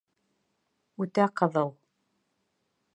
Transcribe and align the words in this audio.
Үтә 1.05 1.29
ҡыҙыл 1.41 1.73